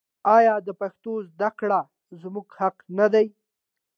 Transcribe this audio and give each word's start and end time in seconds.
آیا 0.35 0.55
د 0.67 0.69
پښتو 0.79 1.11
زده 1.31 1.49
کړه 1.59 1.79
زموږ 2.21 2.47
حق 2.59 2.75
نه 2.97 3.07
دی؟ 3.13 3.27